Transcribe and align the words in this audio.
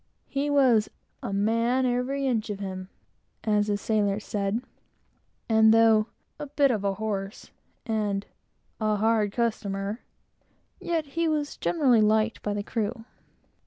He 0.29 0.49
was 0.49 0.89
"a 1.21 1.31
man, 1.31 1.85
every 1.85 2.25
inch 2.25 2.49
of 2.49 2.59
him," 2.59 2.89
as 3.43 3.67
the 3.67 3.77
sailors 3.77 4.25
said; 4.25 4.63
and 5.47 5.71
though 5.71 6.07
"a 6.39 6.47
bit 6.47 6.71
of 6.71 6.83
a 6.83 6.95
horse," 6.95 7.51
and 7.85 8.25
"a 8.79 8.95
hard 8.95 9.31
customer," 9.31 9.99
yet 10.79 11.05
he 11.05 11.27
was 11.27 11.55
generally 11.55 12.01
liked 12.01 12.41
by 12.41 12.55
the 12.55 12.63
crew. 12.63 13.05